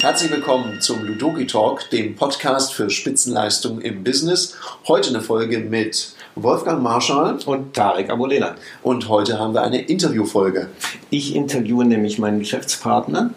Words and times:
Herzlich 0.00 0.32
willkommen 0.32 0.80
zum 0.80 1.04
Ludoki 1.04 1.46
Talk, 1.46 1.88
dem 1.90 2.16
Podcast 2.16 2.74
für 2.74 2.90
Spitzenleistung 2.90 3.80
im 3.80 4.02
Business. 4.02 4.56
Heute 4.88 5.10
eine 5.10 5.20
Folge 5.20 5.60
mit 5.60 6.14
Wolfgang 6.34 6.82
Marschall 6.82 7.38
und 7.46 7.74
Tarek 7.74 8.10
Abulena. 8.10 8.56
Und 8.82 9.08
heute 9.08 9.38
haben 9.38 9.54
wir 9.54 9.62
eine 9.62 9.80
Interviewfolge. 9.80 10.68
Ich 11.10 11.36
interviewe 11.36 11.84
nämlich 11.84 12.18
meinen 12.18 12.40
Geschäftspartner. 12.40 13.30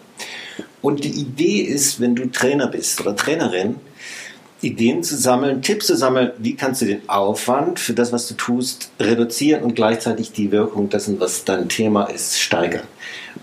Und 0.82 1.04
die 1.04 1.12
Idee 1.12 1.60
ist, 1.60 2.00
wenn 2.00 2.14
du 2.16 2.26
Trainer 2.26 2.66
bist 2.66 3.00
oder 3.00 3.14
Trainerin, 3.14 3.76
Ideen 4.60 5.02
zu 5.02 5.16
sammeln, 5.16 5.62
Tipps 5.62 5.86
zu 5.86 5.96
sammeln, 5.96 6.32
wie 6.38 6.56
kannst 6.56 6.82
du 6.82 6.86
den 6.86 7.08
Aufwand 7.08 7.78
für 7.78 7.92
das, 7.92 8.12
was 8.12 8.26
du 8.26 8.34
tust, 8.34 8.90
reduzieren 8.98 9.62
und 9.62 9.74
gleichzeitig 9.74 10.32
die 10.32 10.50
Wirkung 10.50 10.88
dessen, 10.88 11.20
was 11.20 11.44
dein 11.44 11.68
Thema 11.68 12.04
ist, 12.04 12.40
steigern. 12.40 12.86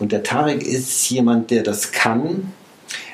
Und 0.04 0.12
der 0.12 0.22
Tarek 0.22 0.68
ist 0.68 1.10
jemand, 1.10 1.50
der 1.50 1.64
das 1.64 1.94
kann. 1.94 2.52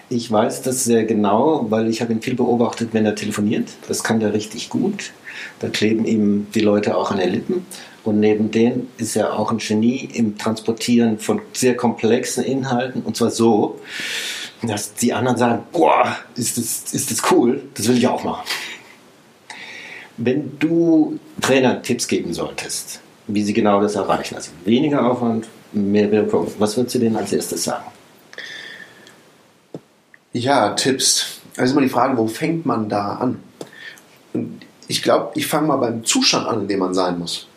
Ich 0.10 0.32
weiß 0.32 0.64
das 0.64 0.86
sehr 0.86 1.04
genau, 1.04 1.68
weil 1.70 1.88
ich 1.88 2.02
habe 2.02 2.12
ihn 2.12 2.20
viel 2.24 2.34
beobachtet, 2.34 2.90
wenn 2.94 3.06
er 3.06 3.14
telefoniert. 3.14 3.70
Das 3.88 4.04
kann 4.04 4.20
er 4.22 4.34
richtig 4.34 4.70
gut. 4.70 5.12
Da 5.60 5.70
kleben 5.70 6.04
ihm 6.06 6.48
die 6.56 6.62
Leute 6.62 6.98
auch 6.98 7.12
an 7.12 7.20
den 7.20 7.30
Lippen. 7.30 7.64
Und 8.04 8.20
neben 8.20 8.50
dem 8.50 8.88
ist 8.98 9.16
er 9.16 9.38
auch 9.38 9.52
ein 9.52 9.60
Genie 9.60 10.10
im 10.16 10.40
Transportieren 10.40 11.20
von 11.20 11.42
sehr 11.54 11.78
komplexen 11.78 12.44
Inhalten. 12.44 13.04
Und 13.04 13.16
zwar 13.16 13.30
so, 13.30 13.80
dass 14.64 14.96
die 14.96 15.14
anderen 15.14 15.38
sagen, 15.38 15.62
boah, 15.72 16.18
ist 16.34 16.58
das, 16.58 16.92
ist 16.92 17.12
das 17.12 17.32
cool, 17.32 17.62
das 17.76 17.88
will 17.88 18.00
ich 18.00 18.08
auch 18.08 18.24
machen. 18.24 18.48
Wenn 20.18 20.58
du 20.58 21.20
Trainern 21.40 21.84
Tipps 21.84 22.08
geben 22.08 22.34
solltest, 22.34 23.00
wie 23.28 23.44
sie 23.44 23.54
genau 23.54 23.80
das 23.80 23.94
erreichen, 23.94 24.34
also 24.34 24.50
weniger 24.66 25.06
Aufwand, 25.06 25.46
mehr 25.72 26.12
Wirkung, 26.12 26.48
was 26.58 26.78
würdest 26.78 26.96
du 26.96 27.00
denen 27.00 27.16
als 27.16 27.34
erstes 27.34 27.64
sagen? 27.64 27.86
Ja, 30.34 30.72
Tipps. 30.72 31.40
Also 31.58 31.74
immer 31.74 31.82
die 31.82 31.90
Frage, 31.90 32.18
wo 32.18 32.28
fängt 32.28 32.66
man 32.66 32.88
da 32.88 33.16
an? 33.16 33.40
Und 34.34 34.62
ich 34.88 35.04
glaube, 35.04 35.32
ich 35.36 35.48
fange 35.48 35.68
mal 35.68 35.78
beim 35.78 36.04
Zustand 36.06 36.48
an, 36.48 36.62
in 36.62 36.68
dem 36.68 36.80
man 36.80 36.94
sein 36.94 37.20
muss. 37.20 37.48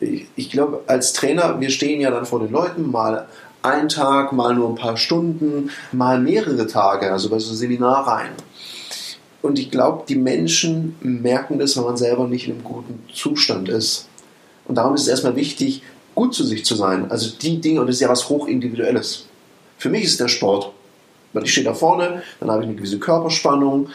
Ich, 0.00 0.26
ich 0.36 0.50
glaube, 0.50 0.82
als 0.86 1.12
Trainer, 1.12 1.60
wir 1.60 1.70
stehen 1.70 2.00
ja 2.00 2.10
dann 2.10 2.26
vor 2.26 2.40
den 2.40 2.50
Leuten, 2.50 2.90
mal 2.90 3.26
ein 3.62 3.88
Tag, 3.88 4.32
mal 4.32 4.54
nur 4.54 4.68
ein 4.68 4.76
paar 4.76 4.96
Stunden, 4.96 5.70
mal 5.92 6.20
mehrere 6.20 6.66
Tage, 6.66 7.10
also 7.10 7.28
bei 7.28 7.38
so 7.38 7.54
Seminarreihen. 7.54 8.34
Und 9.42 9.58
ich 9.58 9.70
glaube, 9.70 10.04
die 10.08 10.16
Menschen 10.16 10.96
merken 11.00 11.58
das, 11.58 11.76
wenn 11.76 11.84
man 11.84 11.96
selber 11.96 12.26
nicht 12.26 12.46
in 12.46 12.54
einem 12.54 12.64
guten 12.64 13.02
Zustand 13.12 13.68
ist. 13.68 14.08
Und 14.66 14.76
darum 14.76 14.94
ist 14.94 15.02
es 15.02 15.08
erstmal 15.08 15.36
wichtig, 15.36 15.82
gut 16.16 16.34
zu 16.34 16.42
sich 16.42 16.64
zu 16.64 16.74
sein. 16.74 17.08
Also 17.10 17.30
die 17.40 17.60
Dinge, 17.60 17.80
und 17.80 17.86
das 17.86 17.96
ist 17.96 18.00
ja 18.00 18.08
was 18.08 18.28
hochindividuelles. 18.28 19.26
Für 19.78 19.90
mich 19.90 20.02
ist 20.02 20.18
der 20.18 20.26
Sport. 20.26 20.72
Ich 21.42 21.52
stehe 21.52 21.66
da 21.66 21.74
vorne, 21.74 22.22
dann 22.40 22.50
habe 22.50 22.62
ich 22.62 22.68
eine 22.68 22.76
gewisse 22.76 22.98
Körperspannung, 22.98 23.90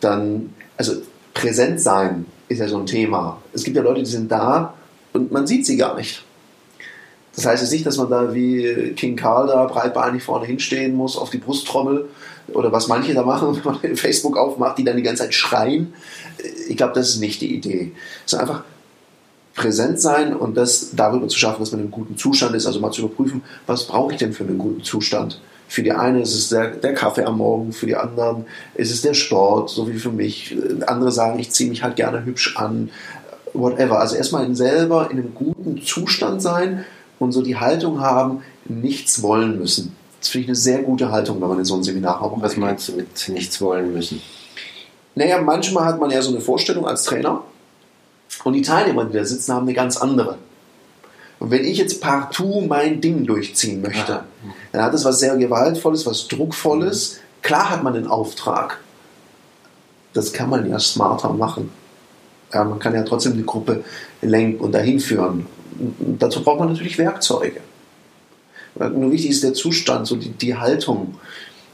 dann, 0.00 0.54
also 0.78 0.94
präsent 1.34 1.78
sein 1.80 2.24
ist 2.48 2.58
ja 2.58 2.68
so 2.68 2.78
ein 2.78 2.86
Thema. 2.86 3.42
Es 3.52 3.64
gibt 3.64 3.76
ja 3.76 3.82
Leute, 3.82 4.00
die 4.00 4.10
sind 4.10 4.32
da 4.32 4.72
und 5.12 5.30
man 5.30 5.46
sieht 5.46 5.66
sie 5.66 5.76
gar 5.76 5.94
nicht. 5.94 6.24
Das 7.34 7.44
heißt 7.44 7.62
jetzt 7.62 7.72
nicht, 7.72 7.84
dass 7.84 7.98
man 7.98 8.08
da 8.08 8.32
wie 8.32 8.94
King 8.96 9.14
Karl 9.14 9.46
da 9.46 9.66
breitbeinig 9.66 10.22
vorne 10.22 10.46
hinstehen 10.46 10.94
muss, 10.94 11.18
auf 11.18 11.28
die 11.28 11.36
Brusttrommel 11.36 12.08
oder 12.48 12.72
was 12.72 12.88
manche 12.88 13.12
da 13.12 13.22
machen, 13.22 13.54
wenn 13.64 13.72
man 13.74 13.96
Facebook 13.96 14.38
aufmacht, 14.38 14.78
die 14.78 14.84
dann 14.84 14.96
die 14.96 15.02
ganze 15.02 15.24
Zeit 15.24 15.34
schreien. 15.34 15.92
Ich 16.68 16.78
glaube, 16.78 16.94
das 16.94 17.10
ist 17.10 17.20
nicht 17.20 17.42
die 17.42 17.54
Idee. 17.54 17.92
Es 18.24 18.32
ist 18.32 18.38
einfach 18.38 18.64
präsent 19.56 20.00
sein 20.00 20.36
und 20.36 20.56
das 20.56 20.90
darüber 20.94 21.28
zu 21.28 21.38
schaffen, 21.38 21.60
dass 21.60 21.72
man 21.72 21.80
in 21.80 21.86
einem 21.86 21.92
guten 21.92 22.16
Zustand 22.16 22.54
ist, 22.54 22.66
also 22.66 22.78
mal 22.78 22.92
zu 22.92 23.02
überprüfen, 23.02 23.42
was 23.66 23.84
brauche 23.84 24.12
ich 24.12 24.18
denn 24.18 24.32
für 24.32 24.44
einen 24.44 24.58
guten 24.58 24.84
Zustand. 24.84 25.40
Für 25.68 25.82
die 25.82 25.92
eine 25.92 26.20
ist 26.20 26.34
es 26.34 26.50
der, 26.50 26.68
der, 26.68 26.94
Kaffee 26.94 27.24
am 27.24 27.38
Morgen, 27.38 27.72
für 27.72 27.86
die 27.86 27.96
anderen 27.96 28.44
ist 28.74 28.92
es 28.92 29.02
der 29.02 29.14
Sport, 29.14 29.70
so 29.70 29.88
wie 29.88 29.98
für 29.98 30.12
mich. 30.12 30.56
Andere 30.86 31.10
sagen, 31.10 31.40
ich 31.40 31.50
ziehe 31.50 31.68
mich 31.68 31.82
halt 31.82 31.96
gerne 31.96 32.24
hübsch 32.24 32.56
an, 32.56 32.90
whatever. 33.52 33.98
Also 33.98 34.14
erstmal 34.14 34.54
selber 34.54 35.10
in 35.10 35.18
einem 35.18 35.34
guten 35.34 35.82
Zustand 35.82 36.40
sein 36.40 36.84
und 37.18 37.32
so 37.32 37.42
die 37.42 37.56
Haltung 37.56 38.00
haben, 38.00 38.42
nichts 38.66 39.22
wollen 39.22 39.58
müssen. 39.58 39.96
Das 40.20 40.28
finde 40.28 40.44
ich 40.44 40.48
eine 40.50 40.56
sehr 40.56 40.82
gute 40.82 41.10
Haltung, 41.10 41.40
wenn 41.40 41.48
man 41.48 41.58
in 41.58 41.64
so 41.64 41.74
ein 41.74 41.82
Seminar 41.82 42.18
kommt. 42.18 42.42
Was 42.42 42.56
meinst 42.56 42.88
du 42.88 42.92
mit 42.92 43.28
nichts 43.28 43.60
wollen 43.60 43.92
müssen? 43.92 44.22
Naja, 45.16 45.40
manchmal 45.40 45.86
hat 45.86 45.98
man 45.98 46.10
ja 46.10 46.22
so 46.22 46.30
eine 46.30 46.40
Vorstellung 46.40 46.86
als 46.86 47.04
Trainer 47.04 47.42
und 48.44 48.52
die 48.52 48.62
Teilnehmer, 48.62 49.04
die 49.04 49.16
da 49.16 49.24
sitzen, 49.24 49.52
haben 49.52 49.66
eine 49.66 49.74
ganz 49.74 49.96
andere. 49.96 50.38
Und 51.38 51.50
wenn 51.50 51.64
ich 51.64 51.78
jetzt 51.78 52.00
partout 52.00 52.62
mein 52.62 53.00
Ding 53.00 53.26
durchziehen 53.26 53.82
möchte, 53.82 54.14
Aha. 54.14 54.24
dann 54.72 54.82
hat 54.82 54.94
es 54.94 55.04
was 55.04 55.20
sehr 55.20 55.36
Gewaltvolles, 55.36 56.06
was 56.06 56.28
Druckvolles. 56.28 57.18
Klar 57.42 57.70
hat 57.70 57.82
man 57.82 57.94
einen 57.94 58.06
Auftrag. 58.06 58.80
Das 60.14 60.32
kann 60.32 60.48
man 60.48 60.68
ja 60.68 60.78
smarter 60.78 61.32
machen. 61.32 61.70
Ja, 62.54 62.64
man 62.64 62.78
kann 62.78 62.94
ja 62.94 63.02
trotzdem 63.02 63.34
eine 63.34 63.42
Gruppe 63.42 63.84
lenken 64.22 64.60
und 64.60 64.72
dahin 64.72 64.98
führen 64.98 65.46
dazu 65.98 66.42
braucht 66.42 66.60
man 66.60 66.68
natürlich 66.68 66.98
Werkzeuge. 66.98 67.60
Nur 68.74 69.10
wichtig 69.10 69.30
ist 69.30 69.42
der 69.42 69.54
Zustand, 69.54 70.06
so 70.06 70.16
die, 70.16 70.30
die 70.30 70.56
Haltung. 70.56 71.14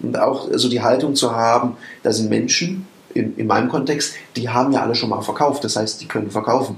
Und 0.01 0.19
auch 0.19 0.49
so 0.53 0.69
die 0.69 0.83
Haltung 0.83 1.15
zu 1.15 1.35
haben, 1.35 1.77
da 2.03 2.13
sind 2.13 2.29
Menschen, 2.29 2.87
in, 3.15 3.37
in 3.37 3.47
meinem 3.47 3.69
Kontext, 3.69 4.15
die 4.37 4.49
haben 4.49 4.73
ja 4.73 4.83
alle 4.83 4.95
schon 4.95 5.11
mal 5.11 5.23
verkauft. 5.23 5.65
Das 5.65 5.77
heißt, 5.77 6.01
die 6.01 6.09
können 6.09 6.31
verkaufen. 6.31 6.77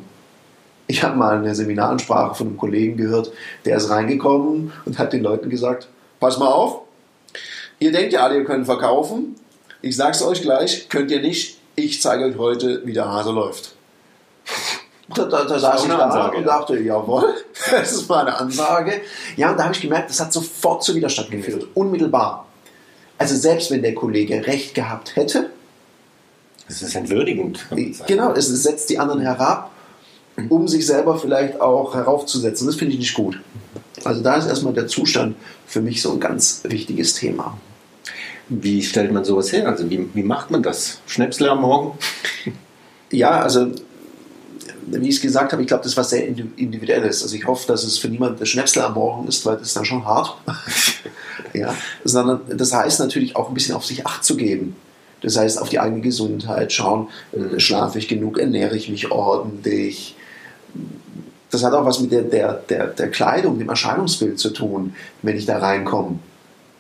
Ich 0.87 1.03
habe 1.03 1.17
mal 1.17 1.39
eine 1.39 1.55
Seminaransprache 1.55 2.35
von 2.35 2.49
einem 2.49 2.59
Kollegen 2.59 2.97
gehört, 2.97 3.33
der 3.65 3.79
ist 3.79 3.89
reingekommen 3.89 4.73
und 4.85 4.99
hat 4.99 5.13
den 5.13 5.23
Leuten 5.23 5.49
gesagt, 5.49 5.89
pass 6.21 6.39
mal 6.39 6.49
auf, 6.49 6.83
ihr 7.79 7.91
denkt 7.91 8.13
ja 8.13 8.25
alle, 8.25 8.39
ihr 8.39 8.45
könnt 8.45 8.67
verkaufen. 8.67 9.37
Ich 9.81 9.97
sage 9.97 10.13
es 10.13 10.23
euch 10.23 10.43
gleich, 10.43 10.89
könnt 10.89 11.11
ihr 11.11 11.21
nicht. 11.21 11.59
Ich 11.77 12.03
zeige 12.03 12.25
euch 12.25 12.37
heute, 12.39 12.83
wie 12.85 12.93
der 12.93 13.11
Hase 13.11 13.33
läuft. 13.33 13.75
Da, 15.15 15.25
da, 15.25 15.45
da 15.45 15.59
saß 15.59 15.83
ich 15.83 15.89
da 15.89 15.99
Ansage, 15.99 16.37
und 16.39 16.45
dachte, 16.45 16.79
jawohl, 16.79 17.35
das 17.71 17.93
ist 17.93 18.09
mal 18.09 18.27
eine 18.27 18.39
Ansage. 18.39 19.01
Ja, 19.37 19.51
und 19.51 19.59
da 19.59 19.65
habe 19.65 19.75
ich 19.75 19.81
gemerkt, 19.81 20.11
das 20.11 20.21
hat 20.21 20.33
sofort 20.33 20.83
zu 20.83 20.95
Widerstand 20.95 21.31
geführt, 21.31 21.67
unmittelbar. 21.75 22.47
Also 23.19 23.37
selbst 23.37 23.71
wenn 23.71 23.83
der 23.83 23.95
Kollege 23.95 24.47
recht 24.47 24.75
gehabt 24.75 25.17
hätte, 25.17 25.51
das 26.69 26.83
ist 26.83 26.95
entwürdigend. 26.95 27.67
Genau, 28.07 28.33
es 28.33 28.49
setzt 28.49 28.91
die 28.91 28.99
anderen 28.99 29.21
herab, 29.21 29.71
um 30.49 30.67
sich 30.67 30.87
selber 30.87 31.19
vielleicht 31.19 31.61
auch 31.61 31.95
heraufzusetzen. 31.95 32.67
Das 32.67 32.77
finde 32.77 32.95
ich 32.95 33.01
nicht 33.01 33.15
gut. 33.15 33.41
Also 34.05 34.23
da 34.23 34.37
ist 34.37 34.47
erstmal 34.47 34.73
der 34.73 34.87
Zustand 34.87 35.37
für 35.67 35.81
mich 35.81 36.03
so 36.03 36.13
ein 36.13 36.21
ganz 36.21 36.63
wichtiges 36.65 37.15
Thema. 37.15 37.59
Wie 38.49 38.83
stellt 38.83 39.13
man 39.13 39.25
sowas 39.25 39.53
her? 39.53 39.69
Also 39.69 39.89
wie, 39.89 40.09
wie 40.13 40.23
macht 40.23 40.51
man 40.51 40.63
das? 40.63 41.01
Schnäpsle 41.07 41.51
am 41.51 41.63
Morgen? 41.63 41.99
Ja, 43.11 43.43
also 43.43 43.71
wie 44.87 45.09
ich 45.09 45.17
es 45.17 45.23
gesagt 45.23 45.53
habe, 45.53 45.63
ich 45.63 45.69
glaube, 45.69 45.83
das 45.83 45.93
ist 45.93 45.97
was 45.97 46.11
sehr 46.11 46.27
Individuelles. 46.27 47.23
Also 47.23 47.37
ich 47.37 47.47
hoffe, 47.47 47.67
dass 47.69 47.85
es 47.85 47.99
für 47.99 48.09
niemanden 48.09 48.39
der 48.39 48.47
Schnäpsel 48.47 48.83
am 48.83 48.95
Morgen 48.95 49.29
ist, 49.29 49.47
weil 49.47 49.57
das 49.57 49.69
ist 49.69 49.77
dann 49.77 49.85
schon 49.85 50.05
hart. 50.05 50.37
ja, 51.53 51.75
sondern 52.03 52.41
das 52.49 52.73
heißt 52.73 52.99
natürlich 53.01 53.37
auch 53.37 53.49
ein 53.49 53.55
bisschen 53.55 53.75
auf 53.75 53.85
sich 53.85 54.05
Acht 54.05 54.25
zu 54.25 54.37
geben. 54.37 54.75
Das 55.25 55.39
heißt, 55.39 55.61
auf 55.61 55.71
die 55.71 55.81
eigene 55.81 56.03
Gesundheit 56.03 56.73
schauen, 56.73 57.09
äh, 57.33 57.59
schlafe 57.59 57.99
ich 57.99 58.09
genug, 58.09 58.39
ernähre 58.39 58.77
ich 58.77 58.91
mich 58.91 59.11
ordentlich. 59.11 60.15
Das 61.51 61.65
hat 61.65 61.73
auch 61.73 61.87
was 61.87 62.01
mit 62.01 62.13
der, 62.13 62.23
der, 62.23 62.53
der, 62.69 62.89
der 62.89 63.11
Kleidung, 63.11 63.59
dem 63.59 63.71
Erscheinungsbild 63.71 64.39
zu 64.39 64.51
tun, 64.51 64.95
wenn 65.23 65.37
ich 65.37 65.47
da 65.47 65.59
reinkomme. 65.59 66.19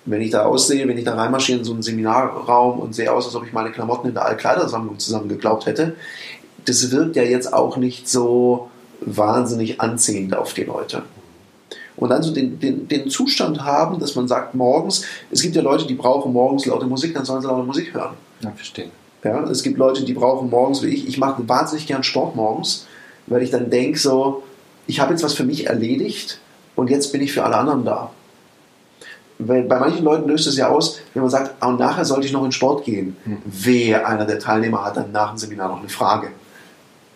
Wenn 0.04 0.20
ich 0.20 0.30
da 0.30 0.44
aussehe, 0.44 0.86
wenn 0.86 0.98
ich 0.98 1.04
da 1.04 1.14
reinmarschiere 1.14 1.60
in 1.60 1.64
so 1.64 1.72
einen 1.72 1.82
Seminarraum 1.82 2.80
und 2.80 2.94
sehe 2.94 3.10
aus, 3.10 3.24
als 3.24 3.34
ob 3.34 3.46
ich 3.46 3.54
meine 3.54 3.72
Klamotten 3.72 4.08
in 4.08 4.14
der 4.14 4.26
Altkleidersammlung 4.26 4.98
zusammengeglaubt 4.98 5.64
hätte, 5.64 5.96
das 6.66 6.90
wirkt 6.90 7.16
ja 7.16 7.22
jetzt 7.22 7.50
auch 7.50 7.78
nicht 7.78 8.08
so 8.08 8.68
wahnsinnig 9.00 9.80
anziehend 9.80 10.36
auf 10.36 10.52
die 10.52 10.64
Leute. 10.64 11.02
Und 11.96 12.10
dann 12.10 12.22
so 12.22 12.34
den, 12.34 12.58
den, 12.58 12.88
den 12.88 13.08
Zustand 13.08 13.64
haben, 13.64 14.00
dass 14.00 14.16
man 14.16 14.28
sagt, 14.28 14.54
morgens, 14.54 15.06
es 15.30 15.40
gibt 15.40 15.56
ja 15.56 15.62
Leute, 15.62 15.86
die 15.86 15.94
brauchen 15.94 16.32
morgens 16.32 16.66
laute 16.66 16.86
Musik, 16.86 17.14
dann 17.14 17.24
sollen 17.24 17.40
sie 17.40 17.46
laute 17.46 17.64
Musik 17.64 17.94
hören. 17.94 18.14
Ja, 18.44 18.52
verstehe. 18.52 18.90
Ja, 19.22 19.42
es 19.44 19.62
gibt 19.62 19.78
Leute, 19.78 20.04
die 20.04 20.12
brauchen 20.12 20.50
morgens, 20.50 20.82
wie 20.82 20.88
ich, 20.88 21.08
ich 21.08 21.18
mache 21.18 21.48
wahnsinnig 21.48 21.86
gern 21.86 22.02
Sport 22.02 22.36
morgens, 22.36 22.86
weil 23.26 23.42
ich 23.42 23.50
dann 23.50 23.70
denke 23.70 23.98
so, 23.98 24.42
ich 24.86 25.00
habe 25.00 25.12
jetzt 25.12 25.22
was 25.22 25.32
für 25.32 25.44
mich 25.44 25.66
erledigt 25.66 26.40
und 26.76 26.90
jetzt 26.90 27.10
bin 27.12 27.22
ich 27.22 27.32
für 27.32 27.42
alle 27.42 27.56
anderen 27.56 27.84
da. 27.84 28.10
Weil 29.38 29.62
bei 29.62 29.78
manchen 29.78 30.04
Leuten 30.04 30.28
löst 30.28 30.46
es 30.46 30.56
ja 30.56 30.68
aus, 30.68 31.00
wenn 31.12 31.22
man 31.22 31.30
sagt, 31.30 31.54
ah, 31.60 31.68
und 31.68 31.80
nachher 31.80 32.04
sollte 32.04 32.26
ich 32.26 32.32
noch 32.32 32.44
in 32.44 32.52
Sport 32.52 32.84
gehen. 32.84 33.16
Hm. 33.24 33.38
Wer 33.44 34.06
einer 34.06 34.26
der 34.26 34.38
Teilnehmer 34.38 34.84
hat 34.84 34.96
dann 34.96 35.10
nach 35.10 35.30
dem 35.30 35.38
Seminar 35.38 35.68
noch 35.68 35.80
eine 35.80 35.88
Frage. 35.88 36.28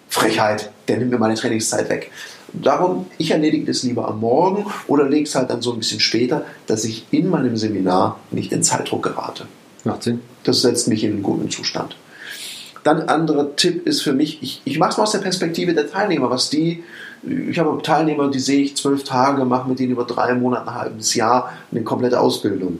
Frechheit, 0.09 0.71
der 0.89 0.97
nimmt 0.97 1.11
mir 1.11 1.19
meine 1.19 1.35
Trainingszeit 1.35 1.89
weg. 1.91 2.11
Darum, 2.55 3.07
ich 3.19 3.31
erledige 3.31 3.67
das 3.67 3.83
lieber 3.83 4.09
am 4.09 4.21
Morgen 4.21 4.65
oder 4.87 5.07
lege 5.07 5.25
es 5.25 5.35
halt 5.35 5.51
dann 5.51 5.61
so 5.61 5.73
ein 5.73 5.79
bisschen 5.79 6.01
später, 6.01 6.45
dass 6.67 6.85
ich 6.85 7.05
in 7.11 7.29
meinem 7.29 7.57
Seminar 7.57 8.19
nicht 8.31 8.53
in 8.53 8.63
Zeitdruck 8.63 9.03
gerate. 9.03 9.47
Macht 9.85 10.03
Sinn. 10.03 10.21
Das 10.45 10.63
setzt 10.63 10.89
mich 10.89 11.05
in 11.05 11.13
einen 11.13 11.23
guten 11.23 11.51
Zustand. 11.51 11.97
Dann 12.85 13.03
ein 13.03 13.09
anderer 13.09 13.57
Tipp 13.57 13.87
ist 13.87 14.03
für 14.03 14.13
mich, 14.13 14.43
ich, 14.43 14.63
ich 14.65 14.79
mache 14.79 14.91
es 14.91 14.97
mal 14.97 15.03
aus 15.03 15.13
der 15.13 15.19
Perspektive 15.19 15.75
der 15.75 15.91
Teilnehmer, 15.91 16.31
was 16.31 16.49
die, 16.49 16.85
ich 17.23 17.59
habe 17.59 17.83
Teilnehmer, 17.83 18.31
die 18.31 18.39
sehe 18.39 18.63
ich 18.63 18.77
zwölf 18.77 19.05
Tage, 19.05 19.45
mache 19.45 19.69
mit 19.69 19.79
denen 19.79 19.93
über 19.93 20.05
drei 20.05 20.35
Monate, 20.35 20.69
ein 20.69 20.75
halbes 20.75 21.15
Jahr 21.15 21.53
eine 21.71 21.83
komplette 21.83 22.21
Ausbildung. 22.21 22.79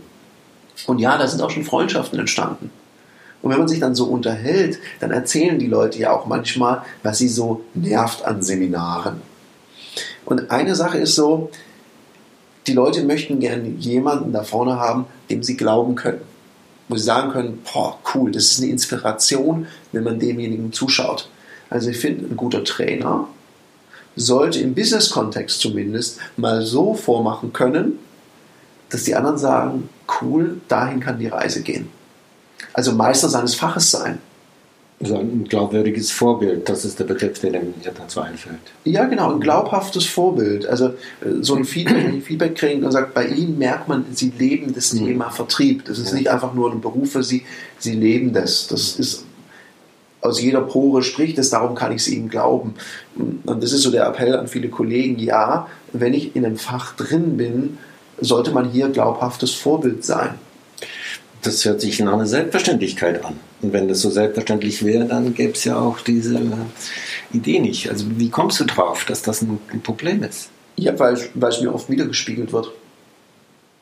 Und 0.87 0.99
ja, 0.99 1.19
da 1.19 1.27
sind 1.27 1.43
auch 1.43 1.51
schon 1.51 1.65
Freundschaften 1.65 2.19
entstanden. 2.19 2.71
Und 3.43 3.51
wenn 3.51 3.59
man 3.59 3.69
sich 3.69 3.81
dann 3.81 3.95
so 3.95 4.07
unterhält, 4.07 4.79
dann 5.01 5.11
erzählen 5.11 5.59
die 5.59 5.67
Leute 5.67 5.99
ja 5.99 6.13
auch 6.13 6.27
manchmal, 6.27 6.83
was 7.03 7.19
sie 7.19 7.29
so 7.29 7.63
nervt 7.75 8.25
an 8.25 8.43
Seminaren. 8.43 9.21
Und 10.25 10.51
eine 10.51 10.75
Sache 10.75 10.99
ist 10.99 11.15
so, 11.15 11.51
die 12.67 12.73
Leute 12.75 13.03
möchten 13.03 13.41
gerne 13.41 13.69
jemanden 13.79 14.33
da 14.33 14.43
vorne 14.43 14.79
haben, 14.79 15.07
dem 15.31 15.43
sie 15.43 15.57
glauben 15.57 15.95
können. 15.95 16.21
Wo 16.89 16.97
sie 16.97 17.05
sagen 17.05 17.31
können, 17.33 17.63
boah, 17.73 17.99
cool, 18.15 18.33
das 18.33 18.53
ist 18.53 18.63
eine 18.63 18.71
Inspiration, 18.71 19.67
wenn 19.93 20.05
man 20.05 20.19
demjenigen 20.19 20.73
zuschaut. 20.73 21.29
Also 21.71 21.91
ich 21.91 21.99
finde, 21.99 22.27
ein 22.27 22.37
guter 22.37 22.65
Trainer 22.65 23.29
sollte 24.17 24.61
im 24.61 24.75
Business-Kontext 24.75 25.61
zumindest 25.61 26.19
mal 26.37 26.63
so 26.63 26.95
vormachen 26.95 27.53
können, 27.53 27.99
dass 28.89 29.05
die 29.05 29.15
anderen 29.15 29.39
sagen, 29.39 29.89
cool, 30.21 30.61
dahin 30.69 31.01
kann 31.01 31.19
die 31.19 31.27
Reise 31.27 31.63
gehen. 31.63 31.91
Also 32.73 32.93
Meister 32.93 33.29
seines 33.29 33.55
Faches 33.55 33.91
sein. 33.91 34.19
Also 35.01 35.17
ein 35.17 35.45
glaubwürdiges 35.45 36.11
Vorbild, 36.11 36.69
das 36.69 36.85
ist 36.85 36.99
der 36.99 37.05
Begriff, 37.05 37.39
der 37.39 37.53
mir 37.53 37.73
dazu 37.97 38.21
einfällt. 38.21 38.59
Ja, 38.85 39.05
genau, 39.05 39.33
ein 39.33 39.39
glaubhaftes 39.39 40.05
Vorbild. 40.07 40.67
Also 40.67 40.87
äh, 40.87 41.41
so 41.41 41.55
ein 41.55 41.65
Feedback, 41.65 42.05
wenn 42.05 42.19
ich 42.19 42.25
Feedback 42.25 42.57
kriege 42.57 42.85
und 42.85 42.91
sagt, 42.91 43.15
bei 43.15 43.29
Ihnen 43.29 43.59
merkt 43.59 43.87
man, 43.87 44.07
Sie 44.13 44.33
leben 44.37 44.75
das 44.75 44.93
mhm. 44.93 45.07
Thema 45.07 45.31
Vertrieb. 45.31 45.85
Das 45.85 45.99
ist 45.99 46.11
ja. 46.11 46.17
nicht 46.17 46.29
einfach 46.29 46.53
nur 46.53 46.73
ein 46.73 46.81
Beruf 46.81 47.13
für 47.13 47.23
Sie, 47.23 47.45
Sie 47.79 47.95
leben 47.95 48.33
das. 48.33 48.67
Das 48.67 48.99
ist 48.99 49.25
aus 50.21 50.41
jeder 50.41 50.63
Pore 50.63 51.03
spricht 51.05 51.39
es, 51.39 51.51
darum 51.51 51.77
kann 51.77 51.93
ich 51.93 51.99
es 51.99 52.09
Ihnen 52.09 52.29
glauben. 52.29 52.75
Und 53.17 53.63
das 53.63 53.73
ist 53.73 53.83
so 53.83 53.93
der 53.93 54.07
Appell 54.07 54.37
an 54.37 54.49
viele 54.49 54.69
Kollegen, 54.69 55.19
ja, 55.19 55.69
wenn 55.93 56.13
ich 56.13 56.35
in 56.35 56.45
einem 56.45 56.57
Fach 56.57 56.97
drin 56.97 57.37
bin, 57.37 57.79
sollte 58.21 58.51
man 58.51 58.69
hier 58.69 58.89
glaubhaftes 58.89 59.55
Vorbild 59.55 60.05
sein. 60.05 60.35
Das 61.43 61.65
hört 61.65 61.81
sich 61.81 62.01
nach 62.01 62.15
einer 62.15 62.27
Selbstverständlichkeit 62.27 63.25
an. 63.25 63.39
Und 63.63 63.73
wenn 63.73 63.89
das 63.89 64.01
so 64.01 64.11
selbstverständlich 64.11 64.85
wäre, 64.85 65.05
dann 65.05 65.35
gäbe 65.35 65.53
es 65.53 65.65
ja 65.65 65.79
auch 65.79 66.01
diese 66.01 66.41
Idee 67.33 67.61
nicht. 67.61 67.91
Also 67.91 68.07
wie 68.17 68.31
kommst 68.31 68.61
du 68.61 68.65
drauf, 68.65 69.05
dass 69.05 69.23
das 69.23 69.43
ein, 69.43 69.61
Problem 69.83 70.23
ist? 70.23 70.51
Ja, 70.77 70.99
weil, 70.99 71.19
weil 71.35 71.51
es 71.51 71.61
mir 71.61 71.75
oft 71.75 71.91
wiedergespiegelt 71.91 72.53
wird. 72.53 72.73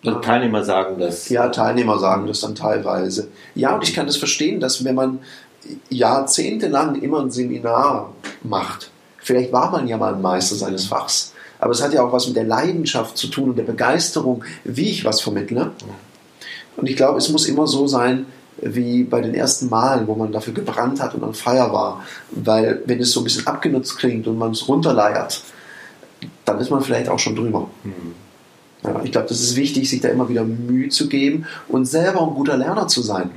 Und 0.02 0.24
Teilnehmer 0.24 0.64
sagen 0.64 0.98
das. 0.98 1.28
Ja, 1.28 1.48
Teilnehmer 1.48 1.98
sagen 1.98 2.26
das 2.26 2.40
dann 2.40 2.54
teilweise. 2.54 3.28
Ja, 3.54 3.74
und 3.74 3.82
ich 3.82 3.94
kann 3.94 4.06
das 4.06 4.16
verstehen, 4.16 4.60
dass 4.60 4.84
wenn 4.84 4.94
man 4.94 5.18
jahrzehntelang 5.90 7.00
immer 7.02 7.20
ein 7.20 7.30
Seminar 7.30 8.12
macht, 8.42 8.90
vielleicht 9.18 9.52
war 9.52 9.70
man 9.70 9.88
ja 9.88 9.96
mal 9.96 10.14
ein 10.14 10.22
Meister 10.22 10.54
seines 10.54 10.86
Fachs, 10.86 11.32
aber 11.58 11.72
es 11.72 11.82
hat 11.82 11.92
ja 11.92 12.02
auch 12.02 12.12
was 12.12 12.26
mit 12.28 12.36
der 12.36 12.44
Leidenschaft 12.44 13.16
zu 13.16 13.28
tun 13.28 13.50
und 13.50 13.58
der 13.58 13.64
Begeisterung, 13.64 14.44
wie 14.64 14.90
ich 14.90 15.04
was 15.04 15.20
vermittle. 15.20 15.72
Und 16.76 16.88
ich 16.88 16.96
glaube, 16.96 17.19
es 17.19 17.28
muss 17.28 17.46
immer 17.46 17.67
so 17.67 17.87
sein, 17.87 18.26
wie 18.58 19.05
bei 19.05 19.20
den 19.20 19.34
ersten 19.34 19.69
Malen, 19.69 20.06
wo 20.06 20.14
man 20.14 20.32
dafür 20.32 20.55
gebrannt 20.55 21.00
hat 21.00 21.14
und 21.14 21.25
an 21.25 21.34
Feier 21.34 21.73
war. 21.73 22.05
Weil 22.31 22.82
wenn 22.87 23.00
es 23.00 23.12
so 23.12 23.20
ein 23.20 23.25
bisschen 23.25 23.46
abgenutzt 23.46 23.99
klingt 23.99 24.26
und 24.26 24.38
man 24.38 24.52
es 24.52 24.67
runterleiert, 24.67 25.43
dann 26.44 26.58
ist 26.61 26.70
man 26.70 26.82
vielleicht 26.82 27.08
auch 27.08 27.19
schon 27.19 27.37
drüber. 27.37 27.69
Mhm. 27.84 28.14
Ja, 28.84 29.00
ich 29.02 29.12
glaube, 29.12 29.28
das 29.28 29.40
ist 29.40 29.56
wichtig, 29.56 29.90
sich 29.90 30.00
da 30.00 30.08
immer 30.08 30.28
wieder 30.28 30.44
Mühe 30.44 30.88
zu 30.88 31.08
geben 31.08 31.46
und 31.69 31.87
selber 31.87 32.23
ein 32.23 32.34
guter 32.34 32.56
Lerner 32.56 32.88
zu 32.88 33.02
sein. 33.02 33.31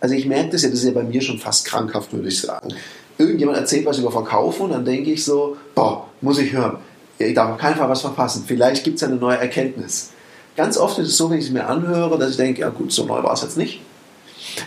Also 0.00 0.14
ich 0.14 0.26
merke 0.26 0.50
das 0.50 0.62
ja, 0.62 0.70
das 0.70 0.80
ist 0.80 0.84
ja 0.84 0.92
bei 0.92 1.02
mir 1.02 1.20
schon 1.20 1.38
fast 1.38 1.64
krankhaft, 1.64 2.12
würde 2.12 2.28
ich 2.28 2.40
sagen. 2.40 2.74
Irgendjemand 3.18 3.58
erzählt 3.58 3.86
was 3.86 3.98
über 3.98 4.10
Verkaufen 4.10 4.62
und 4.62 4.70
dann 4.70 4.84
denke 4.84 5.12
ich 5.12 5.24
so, 5.24 5.56
boah, 5.74 6.08
muss 6.20 6.38
ich 6.38 6.52
hören. 6.52 6.78
Ich 7.18 7.34
darf 7.34 7.50
auf 7.52 7.58
keinen 7.58 7.76
Fall 7.76 7.88
was 7.88 8.00
verpassen. 8.00 8.44
Vielleicht 8.46 8.84
gibt 8.84 8.96
es 8.96 9.02
ja 9.02 9.08
eine 9.08 9.16
neue 9.16 9.38
Erkenntnis. 9.38 10.11
Ganz 10.56 10.76
oft 10.76 10.98
ist 10.98 11.08
es 11.08 11.16
so, 11.16 11.30
wenn 11.30 11.38
ich 11.38 11.46
es 11.46 11.50
mir 11.50 11.66
anhöre, 11.66 12.18
dass 12.18 12.32
ich 12.32 12.36
denke, 12.36 12.60
ja 12.60 12.68
gut, 12.68 12.92
so 12.92 13.04
neu 13.04 13.22
war 13.22 13.32
es 13.32 13.42
jetzt 13.42 13.56
nicht. 13.56 13.80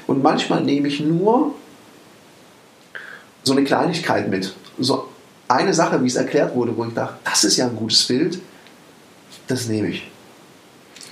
Und 0.07 0.23
manchmal 0.23 0.63
nehme 0.63 0.87
ich 0.87 0.99
nur 0.99 1.53
so 3.43 3.53
eine 3.53 3.63
Kleinigkeit 3.63 4.29
mit. 4.29 4.53
So 4.79 5.07
eine 5.47 5.73
Sache, 5.73 6.01
wie 6.03 6.07
es 6.07 6.15
erklärt 6.15 6.55
wurde, 6.55 6.75
wo 6.75 6.85
ich 6.85 6.93
dachte, 6.93 7.15
das 7.23 7.43
ist 7.43 7.57
ja 7.57 7.67
ein 7.67 7.75
gutes 7.75 8.03
Bild, 8.05 8.39
das 9.47 9.67
nehme 9.67 9.89
ich. 9.89 10.09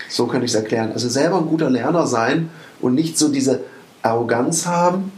So 0.10 0.28
könnte 0.28 0.46
ich 0.46 0.52
es 0.52 0.56
erklären. 0.56 0.92
Also 0.92 1.10
selber 1.10 1.38
ein 1.38 1.48
guter 1.48 1.70
Lerner 1.70 2.08
sein 2.08 2.50
und 2.82 2.96
nicht 2.96 3.18
so 3.18 3.30
diese 3.30 3.62
Arroganz 4.02 4.66
haben. 4.66 5.12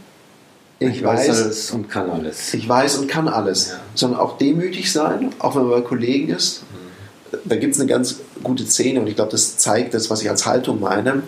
Ich, 0.79 0.97
ich 0.97 1.03
weiß, 1.03 1.29
weiß, 1.29 1.41
alles 1.41 1.71
und 1.71 1.89
kann 1.89 2.09
alles. 2.09 2.53
Ich 2.53 2.67
weiß 2.67 2.97
und 2.97 3.07
kann 3.07 3.27
alles. 3.29 3.69
Ja. 3.69 3.79
Sondern 3.93 4.19
auch 4.19 4.37
demütig 4.37 4.91
sein, 4.91 5.33
auch 5.39 5.55
wenn 5.55 5.63
man 5.63 5.81
bei 5.81 5.87
Kollegen 5.87 6.33
ist. 6.33 6.63
Mhm. 6.63 7.37
Da 7.45 7.55
gibt 7.55 7.73
es 7.73 7.79
eine 7.79 7.89
ganz 7.89 8.17
gute 8.45 8.65
Szene 8.65 9.01
und 9.01 9.07
ich 9.07 9.15
glaube, 9.15 9.31
das 9.31 9.57
zeigt 9.57 9.93
das, 9.93 10.09
was 10.09 10.21
ich 10.21 10.29
als 10.29 10.45
Haltung 10.45 10.79
meine. 10.79 11.23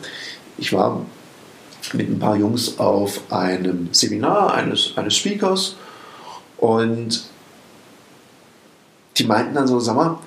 Ich 0.58 0.72
war 0.72 1.06
mit 1.94 2.10
ein 2.10 2.20
paar 2.20 2.38
Jungs 2.38 2.80
auf 2.80 3.32
einem 3.32 3.90
Seminar 3.92 4.54
eines, 4.54 4.94
eines 4.96 5.16
Speakers 5.16 5.76
und 6.58 7.26
die 9.18 9.26
meinten 9.26 9.56
dann 9.56 9.68
so, 9.68 9.80
sag 9.80 9.96
mal, 9.96 10.20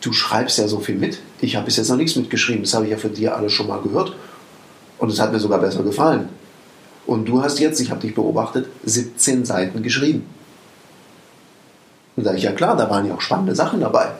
du 0.00 0.12
schreibst 0.12 0.58
ja 0.58 0.68
so 0.68 0.78
viel 0.78 0.96
mit. 0.96 1.18
Ich 1.40 1.56
habe 1.56 1.66
bis 1.66 1.76
jetzt 1.76 1.88
noch 1.88 1.96
nichts 1.96 2.14
mitgeschrieben, 2.14 2.62
das 2.62 2.74
habe 2.74 2.84
ich 2.84 2.92
ja 2.92 2.98
von 2.98 3.14
dir 3.14 3.36
alles 3.36 3.52
schon 3.52 3.66
mal 3.66 3.80
gehört 3.80 4.14
und 4.98 5.10
es 5.10 5.18
hat 5.18 5.32
mir 5.32 5.40
sogar 5.40 5.58
besser 5.58 5.82
gefallen. 5.82 6.28
Und 7.06 7.26
du 7.26 7.42
hast 7.42 7.58
jetzt, 7.58 7.80
ich 7.80 7.90
habe 7.90 8.00
dich 8.00 8.14
beobachtet, 8.14 8.68
17 8.84 9.44
Seiten 9.44 9.82
geschrieben. 9.82 10.26
Und 12.16 12.24
da 12.24 12.30
sage 12.30 12.38
ich, 12.38 12.44
ja 12.44 12.52
klar, 12.52 12.76
da 12.76 12.88
waren 12.88 13.06
ja 13.06 13.14
auch 13.14 13.20
spannende 13.20 13.54
Sachen 13.54 13.80
dabei. 13.80 14.12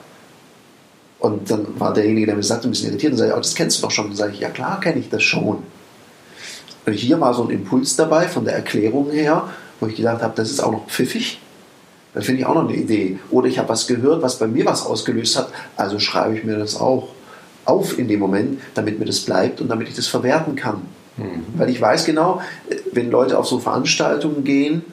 Und 1.24 1.50
dann 1.50 1.80
war 1.80 1.94
derjenige, 1.94 2.26
der 2.26 2.36
mir 2.36 2.42
sagte, 2.42 2.68
ein 2.68 2.70
bisschen 2.72 2.90
irritiert 2.90 3.12
und 3.12 3.18
sagte, 3.18 3.32
oh, 3.34 3.38
das 3.38 3.54
kennst 3.54 3.78
du 3.78 3.82
doch 3.82 3.90
schon. 3.90 4.04
Und 4.04 4.10
dann 4.10 4.18
sage 4.18 4.32
ich, 4.34 4.40
ja 4.40 4.50
klar 4.50 4.78
kenne 4.78 5.00
ich 5.00 5.08
das 5.08 5.22
schon. 5.22 5.62
Und 6.84 6.92
hier 6.92 7.18
war 7.18 7.32
so 7.32 7.44
ein 7.44 7.48
Impuls 7.50 7.96
dabei 7.96 8.28
von 8.28 8.44
der 8.44 8.54
Erklärung 8.54 9.10
her, 9.10 9.48
wo 9.80 9.86
ich 9.86 9.96
gedacht 9.96 10.20
habe, 10.20 10.34
das 10.36 10.50
ist 10.50 10.62
auch 10.62 10.70
noch 10.70 10.86
pfiffig. 10.86 11.40
Das 12.12 12.26
finde 12.26 12.42
ich 12.42 12.46
auch 12.46 12.54
noch 12.54 12.68
eine 12.68 12.76
Idee. 12.76 13.18
Oder 13.30 13.48
ich 13.48 13.58
habe 13.58 13.70
was 13.70 13.86
gehört, 13.86 14.20
was 14.20 14.38
bei 14.38 14.46
mir 14.46 14.66
was 14.66 14.84
ausgelöst 14.84 15.38
hat, 15.38 15.48
also 15.78 15.98
schreibe 15.98 16.36
ich 16.36 16.44
mir 16.44 16.58
das 16.58 16.78
auch 16.78 17.08
auf 17.64 17.98
in 17.98 18.06
dem 18.06 18.20
Moment, 18.20 18.60
damit 18.74 18.98
mir 18.98 19.06
das 19.06 19.20
bleibt 19.20 19.62
und 19.62 19.68
damit 19.68 19.88
ich 19.88 19.94
das 19.94 20.06
verwerten 20.06 20.56
kann. 20.56 20.82
Mhm. 21.16 21.44
Weil 21.56 21.70
ich 21.70 21.80
weiß 21.80 22.04
genau, 22.04 22.42
wenn 22.92 23.10
Leute 23.10 23.38
auf 23.38 23.46
so 23.46 23.60
Veranstaltungen 23.60 24.44
gehen, 24.44 24.84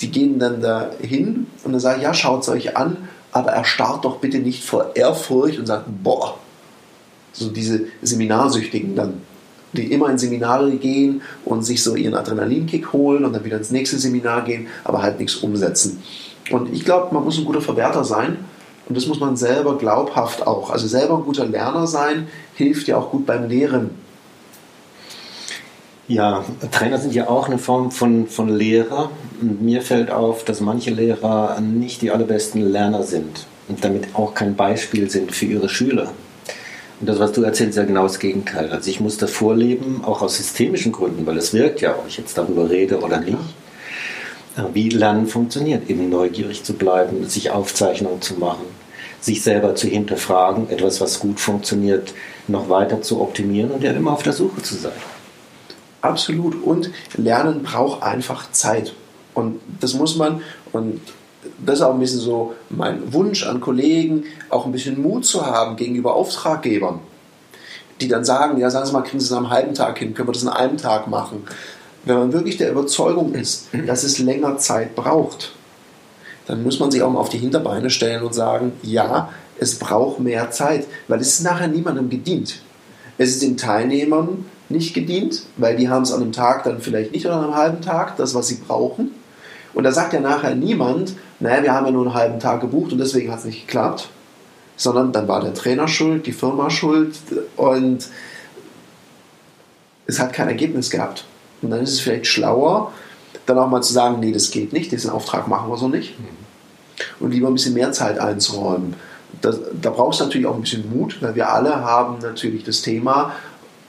die 0.00 0.10
gehen 0.10 0.38
dann 0.38 0.62
da 0.62 0.90
hin 1.02 1.48
und 1.64 1.72
dann 1.72 1.80
sage 1.80 1.98
ich, 1.98 2.04
ja, 2.04 2.14
schaut 2.14 2.44
es 2.44 2.48
euch 2.48 2.78
an, 2.78 2.96
aber 3.38 3.52
erstarrt 3.52 4.04
doch 4.04 4.18
bitte 4.18 4.38
nicht 4.38 4.64
vor 4.64 4.96
Ehrfurcht 4.96 5.58
und 5.58 5.66
sagt, 5.66 5.86
boah, 6.02 6.38
so 7.32 7.50
diese 7.50 7.86
Seminarsüchtigen 8.02 8.96
dann, 8.96 9.22
die 9.72 9.92
immer 9.92 10.10
in 10.10 10.18
Seminare 10.18 10.72
gehen 10.72 11.22
und 11.44 11.62
sich 11.62 11.82
so 11.82 11.94
ihren 11.94 12.14
Adrenalinkick 12.14 12.92
holen 12.92 13.24
und 13.24 13.32
dann 13.32 13.44
wieder 13.44 13.58
ins 13.58 13.70
nächste 13.70 13.98
Seminar 13.98 14.42
gehen, 14.42 14.66
aber 14.84 15.02
halt 15.02 15.20
nichts 15.20 15.36
umsetzen. 15.36 16.02
Und 16.50 16.72
ich 16.72 16.84
glaube, 16.84 17.14
man 17.14 17.24
muss 17.24 17.38
ein 17.38 17.44
guter 17.44 17.60
Verwerter 17.60 18.04
sein 18.04 18.38
und 18.88 18.96
das 18.96 19.06
muss 19.06 19.20
man 19.20 19.36
selber 19.36 19.76
glaubhaft 19.76 20.46
auch. 20.46 20.70
Also 20.70 20.88
selber 20.88 21.16
ein 21.18 21.24
guter 21.24 21.46
Lerner 21.46 21.86
sein 21.86 22.26
hilft 22.54 22.88
ja 22.88 22.96
auch 22.96 23.10
gut 23.10 23.26
beim 23.26 23.48
Lehren. 23.48 23.90
Ja, 26.08 26.42
Trainer 26.72 26.96
sind 26.96 27.14
ja 27.14 27.28
auch 27.28 27.48
eine 27.48 27.58
Form 27.58 27.90
von, 27.90 28.28
von 28.28 28.48
Lehrer. 28.48 29.10
Und 29.42 29.60
mir 29.60 29.82
fällt 29.82 30.10
auf, 30.10 30.42
dass 30.42 30.60
manche 30.60 30.90
Lehrer 30.90 31.60
nicht 31.60 32.00
die 32.00 32.10
allerbesten 32.10 32.62
Lerner 32.62 33.02
sind 33.02 33.46
und 33.68 33.84
damit 33.84 34.14
auch 34.14 34.32
kein 34.32 34.56
Beispiel 34.56 35.10
sind 35.10 35.32
für 35.32 35.44
ihre 35.44 35.68
Schüler. 35.68 36.10
Und 36.98 37.08
das, 37.08 37.18
was 37.18 37.32
du 37.32 37.42
erzählst, 37.42 37.70
ist 37.70 37.76
ja 37.76 37.84
genau 37.84 38.04
das 38.04 38.18
Gegenteil. 38.18 38.70
Also 38.70 38.88
ich 38.88 39.00
muss 39.00 39.18
davor 39.18 39.54
leben, 39.54 40.02
auch 40.02 40.22
aus 40.22 40.38
systemischen 40.38 40.92
Gründen, 40.92 41.26
weil 41.26 41.36
es 41.36 41.52
wirkt 41.52 41.82
ja, 41.82 41.90
ob 41.90 42.08
ich 42.08 42.16
jetzt 42.16 42.38
darüber 42.38 42.70
rede 42.70 43.00
oder 43.00 43.20
nicht, 43.20 43.36
wie 44.72 44.88
Lernen 44.88 45.26
funktioniert. 45.26 45.90
Eben 45.90 46.08
neugierig 46.08 46.64
zu 46.64 46.72
bleiben, 46.72 47.28
sich 47.28 47.50
Aufzeichnungen 47.50 48.22
zu 48.22 48.34
machen, 48.34 48.64
sich 49.20 49.42
selber 49.42 49.74
zu 49.74 49.86
hinterfragen, 49.86 50.70
etwas, 50.70 51.02
was 51.02 51.20
gut 51.20 51.38
funktioniert, 51.38 52.14
noch 52.48 52.70
weiter 52.70 53.02
zu 53.02 53.20
optimieren 53.20 53.70
und 53.70 53.84
ja 53.84 53.92
immer 53.92 54.14
auf 54.14 54.22
der 54.22 54.32
Suche 54.32 54.62
zu 54.62 54.74
sein. 54.74 54.92
Absolut. 56.00 56.62
Und 56.62 56.90
Lernen 57.16 57.62
braucht 57.62 58.02
einfach 58.02 58.50
Zeit. 58.52 58.94
Und 59.34 59.60
das 59.80 59.94
muss 59.94 60.16
man, 60.16 60.42
und 60.72 61.00
das 61.64 61.78
ist 61.78 61.84
auch 61.84 61.94
ein 61.94 62.00
bisschen 62.00 62.20
so 62.20 62.54
mein 62.70 63.12
Wunsch 63.12 63.46
an 63.46 63.60
Kollegen, 63.60 64.24
auch 64.50 64.66
ein 64.66 64.72
bisschen 64.72 65.00
Mut 65.00 65.24
zu 65.24 65.44
haben 65.44 65.76
gegenüber 65.76 66.14
Auftraggebern, 66.14 67.00
die 68.00 68.08
dann 68.08 68.24
sagen, 68.24 68.58
ja, 68.58 68.70
sagen 68.70 68.86
Sie 68.86 68.92
mal, 68.92 69.02
kriegen 69.02 69.20
Sie 69.20 69.26
es 69.26 69.32
am 69.32 69.50
halben 69.50 69.74
Tag 69.74 69.98
hin, 69.98 70.14
können 70.14 70.28
wir 70.28 70.32
das 70.32 70.46
an 70.46 70.52
einem 70.52 70.76
Tag 70.76 71.08
machen. 71.08 71.44
Wenn 72.04 72.18
man 72.18 72.32
wirklich 72.32 72.56
der 72.56 72.70
Überzeugung 72.70 73.34
ist, 73.34 73.68
dass 73.86 74.02
es 74.02 74.18
länger 74.18 74.56
Zeit 74.58 74.94
braucht, 74.94 75.52
dann 76.46 76.62
muss 76.62 76.80
man 76.80 76.90
sich 76.90 77.02
auch 77.02 77.10
mal 77.10 77.20
auf 77.20 77.28
die 77.28 77.38
Hinterbeine 77.38 77.90
stellen 77.90 78.22
und 78.22 78.34
sagen, 78.34 78.72
ja, 78.82 79.28
es 79.60 79.78
braucht 79.78 80.20
mehr 80.20 80.50
Zeit, 80.50 80.86
weil 81.08 81.20
es 81.20 81.34
ist 81.34 81.42
nachher 81.42 81.68
niemandem 81.68 82.08
gedient. 82.08 82.60
Es 83.18 83.30
ist 83.30 83.42
den 83.42 83.56
Teilnehmern 83.56 84.46
nicht 84.68 84.94
gedient, 84.94 85.42
weil 85.56 85.76
die 85.76 85.88
haben 85.88 86.02
es 86.02 86.12
an 86.12 86.22
einem 86.22 86.32
Tag 86.32 86.64
dann 86.64 86.80
vielleicht 86.80 87.12
nicht 87.12 87.26
oder 87.26 87.36
an 87.36 87.44
einem 87.44 87.54
halben 87.54 87.80
Tag, 87.80 88.16
das, 88.16 88.34
was 88.34 88.48
sie 88.48 88.56
brauchen. 88.56 89.12
Und 89.74 89.84
da 89.84 89.92
sagt 89.92 90.12
ja 90.12 90.20
nachher 90.20 90.54
niemand, 90.54 91.14
naja, 91.40 91.62
wir 91.62 91.72
haben 91.72 91.86
ja 91.86 91.92
nur 91.92 92.06
einen 92.06 92.14
halben 92.14 92.40
Tag 92.40 92.60
gebucht 92.60 92.92
und 92.92 92.98
deswegen 92.98 93.30
hat 93.30 93.40
es 93.40 93.44
nicht 93.44 93.66
geklappt, 93.66 94.08
sondern 94.76 95.12
dann 95.12 95.28
war 95.28 95.40
der 95.40 95.54
Trainer 95.54 95.88
schuld, 95.88 96.26
die 96.26 96.32
Firma 96.32 96.70
schuld 96.70 97.16
und 97.56 98.08
es 100.06 100.18
hat 100.18 100.32
kein 100.32 100.48
Ergebnis 100.48 100.90
gehabt. 100.90 101.24
Und 101.62 101.70
dann 101.70 101.82
ist 101.82 101.92
es 101.92 102.00
vielleicht 102.00 102.26
schlauer, 102.26 102.92
dann 103.46 103.58
auch 103.58 103.68
mal 103.68 103.82
zu 103.82 103.92
sagen, 103.92 104.20
nee, 104.20 104.32
das 104.32 104.50
geht 104.50 104.72
nicht, 104.72 104.92
diesen 104.92 105.10
Auftrag 105.10 105.48
machen 105.48 105.70
wir 105.70 105.76
so 105.76 105.88
nicht. 105.88 106.14
Und 107.20 107.30
lieber 107.30 107.48
ein 107.48 107.54
bisschen 107.54 107.74
mehr 107.74 107.92
Zeit 107.92 108.18
einzuräumen. 108.18 108.94
Das, 109.40 109.60
da 109.80 109.90
brauchst 109.90 110.20
du 110.20 110.24
natürlich 110.24 110.46
auch 110.46 110.54
ein 110.54 110.62
bisschen 110.62 110.90
Mut, 110.90 111.18
weil 111.20 111.34
wir 111.34 111.52
alle 111.52 111.76
haben 111.76 112.18
natürlich 112.20 112.64
das 112.64 112.82
Thema, 112.82 113.32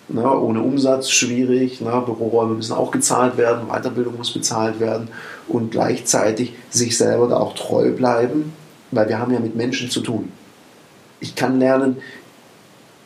ne, 0.10 0.40
ohne 0.40 0.62
Umsatz 0.62 1.10
schwierig, 1.10 1.82
ne, 1.82 2.04
Büroräume 2.06 2.56
müssen 2.56 2.74
auch 2.74 2.92
gezahlt 2.92 3.38
werden, 3.38 3.68
Weiterbildung 3.68 4.18
muss 4.18 4.34
bezahlt 4.34 4.80
werden 4.80 5.10
und 5.48 5.72
gleichzeitig 5.72 6.54
sich 6.70 6.98
selber 6.98 7.28
da 7.28 7.38
auch 7.38 7.56
treu 7.56 7.92
bleiben, 7.92 8.54
weil 8.92 9.08
wir 9.08 9.20
haben 9.20 9.34
ja 9.34 9.40
mit 9.40 9.56
Menschen 9.56 9.90
zu 9.90 10.02
tun. 10.02 10.32
Ich 11.20 11.36
kann 11.36 11.60
lernen, 11.60 11.98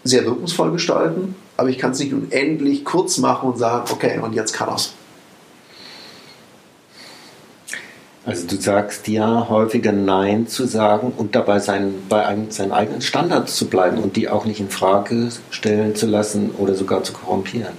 sehr 0.04 0.26
wirkungsvoll 0.26 0.72
gestalten, 0.72 1.36
aber 1.56 1.70
ich 1.70 1.78
kann 1.78 1.92
es 1.92 2.00
nicht 2.00 2.14
unendlich 2.14 2.84
kurz 2.84 3.18
machen 3.18 3.50
und 3.50 3.58
sagen, 3.58 3.86
okay, 3.92 4.20
und 4.20 4.34
jetzt 4.34 4.54
kann 4.54 4.70
er's. 4.70 4.94
Also 8.26 8.48
du 8.48 8.56
sagst 8.56 9.08
ja 9.10 9.50
häufiger 9.50 9.92
Nein 9.92 10.48
zu 10.48 10.66
sagen 10.66 11.12
und 11.18 11.36
dabei 11.36 11.60
sein, 11.60 11.94
bei 12.08 12.26
einem, 12.26 12.52
seinen 12.52 12.72
eigenen 12.72 13.02
Standards 13.02 13.56
zu 13.58 13.68
bleiben 13.68 13.98
und 13.98 14.16
die 14.16 14.30
auch 14.30 14.46
nicht 14.46 14.62
in 14.62 14.70
Frage 14.70 15.28
stellen 15.50 15.96
zu 15.96 16.06
lassen 16.08 16.52
oder 16.58 16.74
sogar 16.74 17.04
zu 17.04 17.12
korrumpieren. 17.12 17.74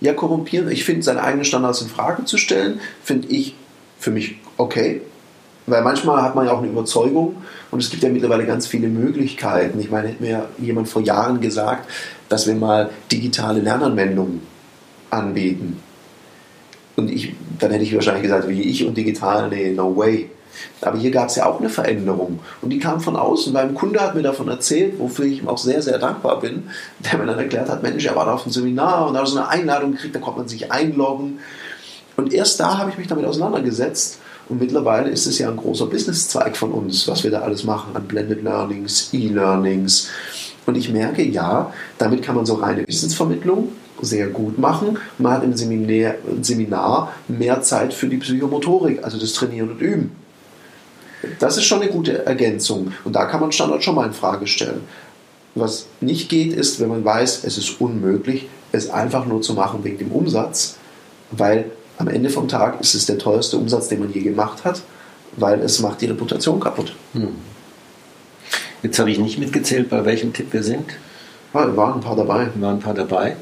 Ja, 0.00 0.12
korrumpieren. 0.12 0.70
Ich 0.70 0.84
finde, 0.84 1.02
seine 1.02 1.22
eigenen 1.22 1.44
Standards 1.44 1.82
in 1.82 1.88
Frage 1.88 2.24
zu 2.24 2.36
stellen, 2.36 2.80
finde 3.04 3.28
ich 3.28 3.54
für 3.98 4.10
mich 4.10 4.36
okay. 4.56 5.02
Weil 5.66 5.82
manchmal 5.82 6.22
hat 6.22 6.34
man 6.34 6.46
ja 6.46 6.52
auch 6.52 6.58
eine 6.58 6.68
Überzeugung 6.68 7.36
und 7.70 7.80
es 7.80 7.90
gibt 7.90 8.02
ja 8.02 8.08
mittlerweile 8.08 8.46
ganz 8.46 8.66
viele 8.66 8.88
Möglichkeiten. 8.88 9.78
Ich 9.78 9.90
meine, 9.90 10.08
hätte 10.08 10.22
mir 10.22 10.48
jemand 10.58 10.88
vor 10.88 11.02
Jahren 11.02 11.40
gesagt, 11.40 11.88
dass 12.28 12.48
wir 12.48 12.56
mal 12.56 12.90
digitale 13.12 13.60
Lernanwendungen 13.60 14.40
anbieten. 15.10 15.80
Und 17.00 17.10
ich, 17.10 17.32
dann 17.58 17.70
hätte 17.70 17.82
ich 17.82 17.94
wahrscheinlich 17.94 18.24
gesagt, 18.24 18.46
wie 18.46 18.60
ich 18.60 18.86
und 18.86 18.94
digital, 18.94 19.48
nee, 19.48 19.72
no 19.72 19.96
way. 19.96 20.28
Aber 20.82 20.98
hier 20.98 21.10
gab 21.10 21.30
es 21.30 21.36
ja 21.36 21.46
auch 21.46 21.58
eine 21.58 21.70
Veränderung. 21.70 22.40
Und 22.60 22.68
die 22.68 22.78
kam 22.78 23.00
von 23.00 23.16
außen, 23.16 23.56
ein 23.56 23.74
Kunde 23.74 24.00
hat 24.00 24.14
mir 24.14 24.22
davon 24.22 24.48
erzählt, 24.48 24.98
wofür 24.98 25.24
ich 25.24 25.38
ihm 25.38 25.48
auch 25.48 25.56
sehr, 25.56 25.80
sehr 25.80 25.98
dankbar 25.98 26.40
bin, 26.40 26.64
der 26.98 27.18
mir 27.18 27.24
dann 27.24 27.38
erklärt 27.38 27.70
hat, 27.70 27.82
Mensch, 27.82 28.04
er 28.04 28.16
war 28.16 28.26
da 28.26 28.34
auf 28.34 28.42
einem 28.42 28.52
Seminar 28.52 29.08
und 29.08 29.16
hat 29.16 29.26
so 29.26 29.38
eine 29.38 29.48
Einladung 29.48 29.92
gekriegt, 29.92 30.14
da 30.14 30.20
konnte 30.20 30.40
man 30.40 30.48
sich 30.48 30.70
einloggen. 30.70 31.38
Und 32.16 32.34
erst 32.34 32.60
da 32.60 32.76
habe 32.76 32.90
ich 32.90 32.98
mich 32.98 33.06
damit 33.06 33.24
auseinandergesetzt. 33.24 34.18
Und 34.50 34.60
mittlerweile 34.60 35.08
ist 35.08 35.26
es 35.26 35.38
ja 35.38 35.48
ein 35.48 35.56
großer 35.56 35.86
Businesszweig 35.86 36.54
von 36.54 36.72
uns, 36.72 37.08
was 37.08 37.24
wir 37.24 37.30
da 37.30 37.40
alles 37.40 37.64
machen 37.64 37.96
an 37.96 38.02
Blended 38.02 38.42
Learnings, 38.42 39.08
E-Learnings. 39.14 40.10
Und 40.66 40.76
ich 40.76 40.90
merke, 40.90 41.22
ja, 41.22 41.72
damit 41.96 42.22
kann 42.22 42.34
man 42.34 42.44
so 42.44 42.56
reine 42.56 42.86
Wissensvermittlung 42.86 43.70
sehr 44.02 44.28
gut 44.28 44.58
machen. 44.58 44.98
Man 45.18 45.32
hat 45.32 45.44
im 45.44 45.56
Seminar, 45.56 46.14
Seminar 46.40 47.12
mehr 47.28 47.62
Zeit 47.62 47.94
für 47.94 48.08
die 48.08 48.18
Psychomotorik, 48.18 49.04
also 49.04 49.18
das 49.18 49.32
Trainieren 49.32 49.70
und 49.70 49.80
Üben. 49.80 50.12
Das 51.38 51.56
ist 51.56 51.64
schon 51.64 51.82
eine 51.82 51.90
gute 51.90 52.24
Ergänzung. 52.24 52.92
Und 53.04 53.14
da 53.14 53.26
kann 53.26 53.40
man 53.40 53.52
Standard 53.52 53.84
schon 53.84 53.94
mal 53.94 54.06
in 54.06 54.12
Frage 54.12 54.46
stellen. 54.46 54.82
Was 55.54 55.86
nicht 56.00 56.28
geht, 56.28 56.52
ist, 56.52 56.80
wenn 56.80 56.88
man 56.88 57.04
weiß, 57.04 57.44
es 57.44 57.58
ist 57.58 57.80
unmöglich, 57.80 58.48
es 58.72 58.88
einfach 58.88 59.26
nur 59.26 59.42
zu 59.42 59.54
machen 59.54 59.82
wegen 59.82 59.98
dem 59.98 60.12
Umsatz, 60.12 60.76
weil 61.32 61.70
am 61.98 62.08
Ende 62.08 62.30
vom 62.30 62.48
Tag 62.48 62.80
ist 62.80 62.94
es 62.94 63.06
der 63.06 63.18
teuerste 63.18 63.56
Umsatz, 63.56 63.88
den 63.88 64.00
man 64.00 64.12
je 64.12 64.20
gemacht 64.20 64.64
hat, 64.64 64.82
weil 65.36 65.60
es 65.60 65.80
macht 65.80 66.00
die 66.00 66.06
Reputation 66.06 66.60
kaputt. 66.60 66.94
Hm. 67.12 67.28
Jetzt 68.82 68.98
habe 68.98 69.10
ich 69.10 69.18
nicht 69.18 69.38
mitgezählt, 69.38 69.90
bei 69.90 70.04
welchem 70.04 70.32
Tipp 70.32 70.52
wir 70.52 70.62
sind. 70.62 70.86
Ja, 71.52 71.66
da 71.66 71.76
waren 71.76 71.94
ein 71.94 72.00
paar 72.00 72.16
dabei. 72.16 72.48
waren 72.54 72.76
ein 72.76 72.80
paar 72.80 72.94
dabei. 72.94 73.36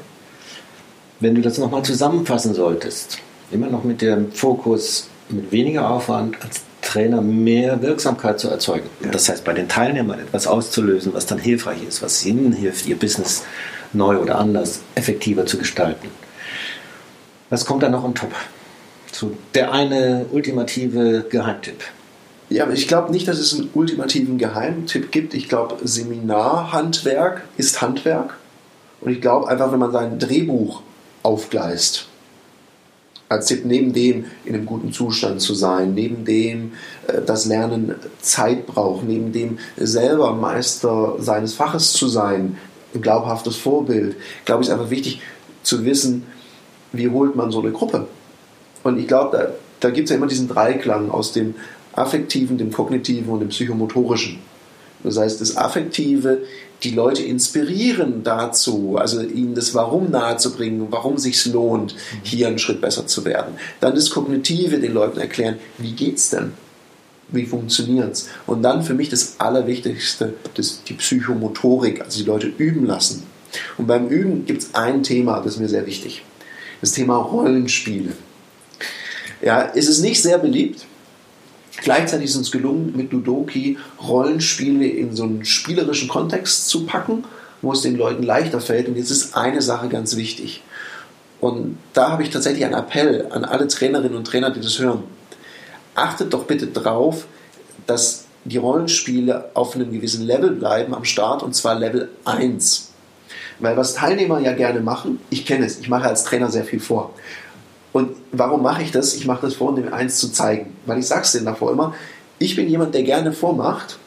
Wenn 1.19 1.35
du 1.35 1.41
das 1.41 1.57
nochmal 1.57 1.83
zusammenfassen 1.83 2.53
solltest, 2.53 3.19
immer 3.51 3.67
noch 3.67 3.83
mit 3.83 4.01
dem 4.01 4.31
Fokus, 4.31 5.09
mit 5.29 5.51
weniger 5.51 5.89
Aufwand 5.89 6.41
als 6.41 6.61
Trainer 6.81 7.21
mehr 7.21 7.81
Wirksamkeit 7.81 8.39
zu 8.39 8.49
erzeugen. 8.49 8.89
Ja. 9.03 9.11
Das 9.11 9.29
heißt, 9.29 9.43
bei 9.43 9.53
den 9.53 9.67
Teilnehmern 9.67 10.19
etwas 10.19 10.47
auszulösen, 10.47 11.13
was 11.13 11.25
dann 11.25 11.37
hilfreich 11.37 11.83
ist, 11.87 12.01
was 12.01 12.25
ihnen 12.25 12.53
hilft, 12.53 12.87
ihr 12.87 12.97
Business 12.97 13.43
neu 13.93 14.17
oder 14.17 14.39
anders 14.39 14.81
effektiver 14.95 15.45
zu 15.45 15.57
gestalten. 15.57 16.07
Was 17.49 17.65
kommt 17.65 17.83
da 17.83 17.89
noch 17.89 18.03
on 18.03 18.15
top? 18.15 18.31
So 19.11 19.35
der 19.53 19.71
eine 19.71 20.25
ultimative 20.31 21.25
Geheimtipp. 21.29 21.83
Ja, 22.49 22.63
aber 22.63 22.73
ich 22.73 22.87
glaube 22.87 23.11
nicht, 23.11 23.27
dass 23.27 23.37
es 23.37 23.53
einen 23.53 23.69
ultimativen 23.73 24.37
Geheimtipp 24.37 25.11
gibt. 25.11 25.33
Ich 25.33 25.49
glaube, 25.49 25.77
Seminarhandwerk 25.83 27.43
ist 27.57 27.81
Handwerk. 27.81 28.37
Und 29.01 29.11
ich 29.11 29.21
glaube 29.21 29.47
einfach, 29.47 29.71
wenn 29.71 29.79
man 29.79 29.91
sein 29.91 30.17
Drehbuch 30.17 30.81
aufgleist, 31.23 32.07
als 33.29 33.45
Tipp 33.45 33.65
neben 33.65 33.93
dem 33.93 34.25
in 34.43 34.55
einem 34.55 34.65
guten 34.65 34.91
Zustand 34.91 35.41
zu 35.41 35.53
sein, 35.53 35.93
neben 35.93 36.25
dem 36.25 36.73
äh, 37.07 37.21
das 37.25 37.45
Lernen 37.45 37.95
Zeit 38.21 38.65
braucht, 38.65 39.03
neben 39.03 39.31
dem 39.31 39.59
selber 39.77 40.33
Meister 40.33 41.15
seines 41.19 41.53
Faches 41.53 41.93
zu 41.93 42.07
sein, 42.07 42.57
ein 42.93 43.01
glaubhaftes 43.01 43.55
Vorbild, 43.55 44.15
glaube 44.45 44.63
ich, 44.63 44.67
ist 44.67 44.73
einfach 44.73 44.89
wichtig 44.89 45.21
zu 45.61 45.85
wissen, 45.85 46.25
wie 46.91 47.09
holt 47.09 47.35
man 47.35 47.51
so 47.51 47.61
eine 47.61 47.71
Gruppe? 47.71 48.07
Und 48.83 48.97
ich 48.97 49.07
glaube, 49.07 49.37
da, 49.37 49.47
da 49.79 49.89
gibt 49.91 50.05
es 50.05 50.09
ja 50.09 50.17
immer 50.17 50.27
diesen 50.27 50.47
Dreiklang 50.47 51.11
aus 51.11 51.31
dem 51.31 51.53
Affektiven, 51.93 52.57
dem 52.57 52.71
Kognitiven 52.71 53.29
und 53.31 53.41
dem 53.41 53.49
Psychomotorischen. 53.49 54.39
Das 55.03 55.17
heißt, 55.17 55.39
das 55.41 55.55
Affektive, 55.55 56.39
die 56.83 56.91
Leute 56.91 57.23
inspirieren 57.23 58.23
dazu, 58.23 58.97
also 58.97 59.21
ihnen 59.21 59.55
das 59.55 59.73
Warum 59.73 60.11
nahezubringen, 60.11 60.87
warum 60.89 61.15
es 61.15 61.23
sich 61.23 61.45
lohnt, 61.45 61.95
hier 62.23 62.47
einen 62.47 62.59
Schritt 62.59 62.81
besser 62.81 63.07
zu 63.07 63.25
werden. 63.25 63.55
Dann 63.79 63.95
das 63.95 64.09
Kognitive, 64.09 64.79
den 64.79 64.93
Leuten 64.93 65.19
erklären, 65.19 65.55
wie 65.77 65.91
geht's 65.91 66.29
denn? 66.29 66.53
Wie 67.29 67.45
funktioniert 67.45 68.13
es? 68.13 68.29
Und 68.47 68.63
dann 68.63 68.83
für 68.83 68.93
mich 68.93 69.09
das 69.09 69.35
Allerwichtigste, 69.39 70.33
das, 70.55 70.83
die 70.83 70.93
Psychomotorik, 70.93 72.01
also 72.01 72.19
die 72.19 72.25
Leute 72.25 72.47
üben 72.57 72.85
lassen. 72.85 73.23
Und 73.77 73.87
beim 73.87 74.07
Üben 74.07 74.45
gibt 74.45 74.63
es 74.63 74.75
ein 74.75 75.03
Thema, 75.03 75.37
das 75.37 75.55
ist 75.55 75.59
mir 75.59 75.69
sehr 75.69 75.85
wichtig 75.85 76.23
das 76.81 76.91
Thema 76.91 77.17
Rollenspiele. 77.17 78.13
Ja, 79.41 79.61
ist 79.61 79.89
es 79.89 79.99
nicht 79.99 80.21
sehr 80.21 80.37
beliebt. 80.37 80.85
Gleichzeitig 81.83 82.29
ist 82.29 82.35
uns 82.35 82.51
gelungen, 82.51 82.93
mit 82.95 83.11
Ludoki 83.11 83.77
Rollenspiele 84.01 84.87
in 84.87 85.15
so 85.15 85.23
einen 85.23 85.45
spielerischen 85.45 86.09
Kontext 86.09 86.67
zu 86.69 86.85
packen, 86.85 87.23
wo 87.61 87.73
es 87.73 87.81
den 87.81 87.97
Leuten 87.97 88.23
leichter 88.23 88.61
fällt. 88.61 88.87
Und 88.87 88.95
jetzt 88.95 89.11
ist 89.11 89.35
eine 89.35 89.61
Sache 89.61 89.89
ganz 89.89 90.15
wichtig. 90.15 90.61
Und 91.39 91.77
da 91.93 92.11
habe 92.11 92.23
ich 92.23 92.29
tatsächlich 92.29 92.65
einen 92.65 92.73
Appell 92.73 93.27
an 93.31 93.45
alle 93.45 93.67
Trainerinnen 93.67 94.17
und 94.17 94.25
Trainer, 94.25 94.51
die 94.51 94.59
das 94.59 94.79
hören. 94.79 95.03
Achtet 95.95 96.33
doch 96.33 96.45
bitte 96.45 96.67
drauf, 96.67 97.25
dass 97.87 98.25
die 98.45 98.57
Rollenspiele 98.57 99.51
auf 99.53 99.75
einem 99.75 99.91
gewissen 99.91 100.25
Level 100.25 100.51
bleiben 100.51 100.93
am 100.93 101.05
Start, 101.05 101.43
und 101.43 101.55
zwar 101.55 101.75
Level 101.75 102.09
1. 102.25 102.91
Weil 103.59 103.75
was 103.75 103.93
Teilnehmer 103.93 104.39
ja 104.39 104.53
gerne 104.53 104.79
machen, 104.79 105.19
ich 105.29 105.45
kenne 105.45 105.65
es, 105.65 105.79
ich 105.79 105.89
mache 105.89 106.07
als 106.07 106.23
Trainer 106.23 106.49
sehr 106.49 106.63
viel 106.63 106.79
vor. 106.79 107.13
Und 107.91 108.11
warum 108.31 108.61
mache 108.61 108.83
ich 108.83 108.91
das? 108.91 109.15
Ich 109.15 109.25
mache 109.25 109.41
das 109.41 109.55
vor, 109.55 109.69
um 109.69 109.75
dem 109.75 109.93
eins 109.93 110.17
zu 110.17 110.31
zeigen. 110.31 110.75
Weil 110.85 110.99
ich 110.99 111.07
sage 111.07 111.21
es 111.21 111.31
denen 111.31 111.45
davor 111.45 111.71
immer, 111.71 111.95
ich 112.37 112.55
bin 112.55 112.69
jemand, 112.69 112.93
der 112.93 113.03
gerne 113.03 113.33
vormacht. 113.33 113.97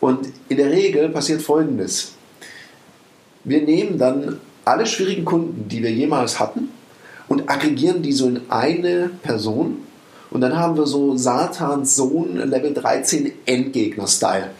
Und 0.00 0.28
in 0.48 0.56
der 0.56 0.70
Regel 0.70 1.08
passiert 1.10 1.42
Folgendes. 1.42 2.12
Wir 3.44 3.62
nehmen 3.62 3.98
dann 3.98 4.40
alle 4.64 4.86
schwierigen 4.86 5.24
Kunden, 5.24 5.68
die 5.68 5.82
wir 5.82 5.92
jemals 5.92 6.40
hatten, 6.40 6.70
und 7.28 7.48
aggregieren 7.48 8.02
die 8.02 8.12
so 8.12 8.28
in 8.28 8.40
eine 8.50 9.10
Person. 9.22 9.78
Und 10.30 10.40
dann 10.40 10.56
haben 10.56 10.76
wir 10.76 10.86
so 10.86 11.16
Satans 11.16 11.96
Sohn 11.96 12.36
Level 12.36 12.74
13 12.74 13.32
Endgegner-Style. 13.46 14.50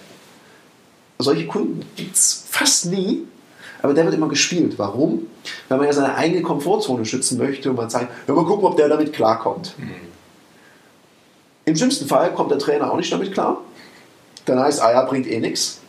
Solche 1.18 1.46
Kunden 1.46 1.84
gibt 1.96 2.14
es 2.14 2.44
fast 2.48 2.86
nie, 2.86 3.24
aber 3.86 3.94
der 3.94 4.04
wird 4.04 4.14
immer 4.14 4.28
gespielt. 4.28 4.74
Warum? 4.78 5.26
Weil 5.68 5.78
man 5.78 5.86
ja 5.86 5.92
seine 5.92 6.14
eigene 6.16 6.42
Komfortzone 6.42 7.04
schützen 7.04 7.38
möchte 7.38 7.70
und 7.70 7.76
man 7.76 7.88
sagt, 7.88 8.08
ja, 8.26 8.34
mal 8.34 8.44
gucken, 8.44 8.64
ob 8.64 8.76
der 8.76 8.88
damit 8.88 9.12
klarkommt. 9.12 9.74
Mhm. 9.78 9.90
Im 11.64 11.76
schlimmsten 11.76 12.06
Fall 12.06 12.32
kommt 12.34 12.50
der 12.50 12.58
Trainer 12.58 12.92
auch 12.92 12.96
nicht 12.96 13.12
damit 13.12 13.32
klar. 13.32 13.60
Dann 14.44 14.58
heißt, 14.58 14.82
ah 14.82 14.92
ja, 14.92 15.02
bringt 15.04 15.26
eh 15.26 15.40
nichts. 15.40 15.80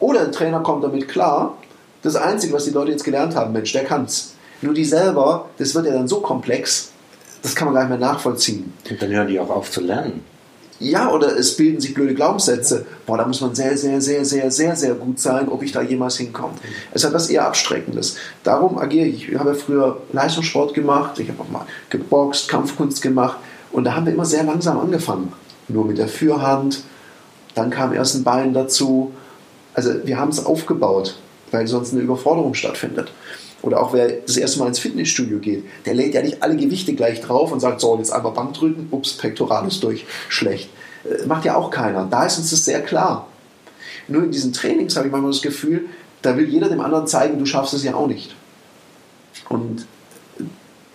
Oder 0.00 0.20
der 0.20 0.32
Trainer 0.32 0.60
kommt 0.60 0.84
damit 0.84 1.08
klar. 1.08 1.56
Das 2.02 2.16
Einzige, 2.16 2.52
was 2.52 2.64
die 2.64 2.70
Leute 2.70 2.92
jetzt 2.92 3.04
gelernt 3.04 3.34
haben, 3.34 3.52
Mensch, 3.52 3.72
der 3.72 3.84
kann's. 3.84 4.34
Nur 4.60 4.74
die 4.74 4.84
selber, 4.84 5.48
das 5.58 5.74
wird 5.74 5.86
ja 5.86 5.92
dann 5.92 6.08
so 6.08 6.20
komplex, 6.20 6.90
das 7.42 7.54
kann 7.54 7.66
man 7.66 7.74
gar 7.74 7.82
nicht 7.82 7.98
mehr 7.98 8.08
nachvollziehen. 8.08 8.72
Und 8.88 9.00
dann 9.00 9.10
hören 9.10 9.28
die 9.28 9.38
auch 9.38 9.50
auf 9.50 9.70
zu 9.70 9.80
lernen. 9.80 10.24
Ja, 10.80 11.10
oder 11.10 11.36
es 11.36 11.56
bilden 11.56 11.80
sich 11.80 11.92
blöde 11.92 12.14
Glaubenssätze. 12.14 12.86
Boah, 13.04 13.18
da 13.18 13.26
muss 13.26 13.40
man 13.40 13.54
sehr, 13.54 13.76
sehr, 13.76 14.00
sehr, 14.00 14.24
sehr, 14.24 14.50
sehr, 14.50 14.76
sehr 14.76 14.94
gut 14.94 15.18
sein, 15.18 15.48
ob 15.48 15.62
ich 15.62 15.72
da 15.72 15.82
jemals 15.82 16.16
hinkomme. 16.18 16.54
Es 16.92 17.04
hat 17.04 17.12
was 17.12 17.30
eher 17.30 17.46
Abstreckendes. 17.46 18.16
Darum 18.44 18.78
agiere 18.78 19.06
ich. 19.06 19.28
Ich 19.28 19.38
habe 19.38 19.54
früher 19.54 20.00
Leistungssport 20.12 20.74
gemacht, 20.74 21.18
ich 21.18 21.28
habe 21.28 21.42
auch 21.42 21.50
mal 21.50 21.66
geboxt, 21.90 22.48
Kampfkunst 22.48 23.02
gemacht 23.02 23.38
und 23.72 23.84
da 23.84 23.96
haben 23.96 24.06
wir 24.06 24.12
immer 24.12 24.24
sehr 24.24 24.44
langsam 24.44 24.78
angefangen. 24.78 25.32
Nur 25.66 25.84
mit 25.84 25.98
der 25.98 26.08
Fürhand, 26.08 26.82
dann 27.54 27.70
kam 27.70 27.92
erst 27.92 28.14
ein 28.14 28.24
Bein 28.24 28.54
dazu. 28.54 29.12
Also 29.74 29.90
wir 30.04 30.18
haben 30.18 30.30
es 30.30 30.44
aufgebaut. 30.44 31.18
Weil 31.50 31.66
sonst 31.66 31.92
eine 31.92 32.02
Überforderung 32.02 32.54
stattfindet. 32.54 33.12
Oder 33.62 33.82
auch 33.82 33.92
wer 33.92 34.08
das 34.08 34.36
erste 34.36 34.60
Mal 34.60 34.68
ins 34.68 34.78
Fitnessstudio 34.78 35.38
geht, 35.38 35.64
der 35.84 35.94
lädt 35.94 36.14
ja 36.14 36.22
nicht 36.22 36.42
alle 36.42 36.56
Gewichte 36.56 36.94
gleich 36.94 37.20
drauf 37.20 37.50
und 37.50 37.60
sagt, 37.60 37.80
so, 37.80 37.96
jetzt 37.98 38.12
einmal 38.12 38.32
Bank 38.32 38.54
drücken, 38.54 38.88
ups, 38.90 39.14
Pektoralis 39.14 39.80
durch, 39.80 40.06
schlecht. 40.28 40.70
Äh, 41.04 41.26
macht 41.26 41.44
ja 41.44 41.56
auch 41.56 41.70
keiner. 41.70 42.06
Da 42.08 42.24
ist 42.24 42.38
uns 42.38 42.50
das 42.50 42.64
sehr 42.64 42.82
klar. 42.82 43.26
Nur 44.06 44.22
in 44.22 44.30
diesen 44.30 44.52
Trainings 44.52 44.96
habe 44.96 45.06
ich 45.06 45.12
manchmal 45.12 45.32
das 45.32 45.42
Gefühl, 45.42 45.86
da 46.22 46.36
will 46.36 46.48
jeder 46.48 46.68
dem 46.68 46.80
anderen 46.80 47.06
zeigen, 47.06 47.38
du 47.38 47.46
schaffst 47.46 47.74
es 47.74 47.84
ja 47.84 47.94
auch 47.94 48.06
nicht. 48.06 48.34
Und 49.48 49.86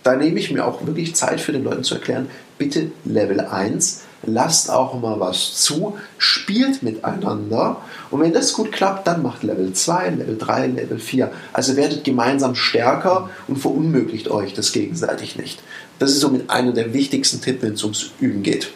da 0.02 0.16
nehme 0.16 0.38
ich 0.38 0.50
mir 0.50 0.66
auch 0.66 0.84
wirklich 0.86 1.14
Zeit 1.14 1.40
für 1.40 1.52
den 1.52 1.64
Leuten 1.64 1.82
zu 1.82 1.94
erklären, 1.94 2.30
bitte 2.58 2.90
Level 3.04 3.40
1, 3.40 4.02
lasst 4.26 4.70
auch 4.70 5.00
mal 5.00 5.20
was 5.20 5.54
zu, 5.56 5.96
spielt 6.18 6.82
miteinander 6.82 7.78
und 8.10 8.20
wenn 8.20 8.32
das 8.32 8.52
gut 8.52 8.72
klappt, 8.72 9.06
dann 9.06 9.22
macht 9.22 9.42
Level 9.42 9.72
2, 9.72 10.10
Level 10.10 10.38
3, 10.38 10.66
Level 10.68 10.98
4. 10.98 11.32
Also 11.52 11.76
werdet 11.76 12.04
gemeinsam 12.04 12.54
stärker 12.54 13.30
und 13.48 13.56
verunmöglicht 13.56 14.28
euch 14.28 14.54
das 14.54 14.72
gegenseitig 14.72 15.36
nicht. 15.36 15.60
Das 15.98 16.10
ist 16.10 16.20
somit 16.20 16.50
einer 16.50 16.72
der 16.72 16.92
wichtigsten 16.92 17.40
Tipps, 17.40 17.62
wenn 17.62 17.74
es 17.74 17.82
ums 17.82 18.10
Üben 18.20 18.42
geht. 18.42 18.70